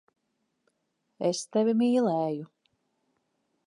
Es 1.31 1.43
tevi 1.57 1.77
mīlēju. 1.85 2.51